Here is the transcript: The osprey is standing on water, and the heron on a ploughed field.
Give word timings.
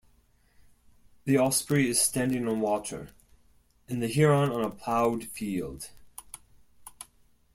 The 1.25 1.37
osprey 1.37 1.87
is 1.87 2.01
standing 2.01 2.47
on 2.47 2.59
water, 2.59 3.09
and 3.87 4.01
the 4.01 4.07
heron 4.11 4.49
on 4.51 4.63
a 4.63 4.71
ploughed 4.71 5.25
field. 5.25 5.91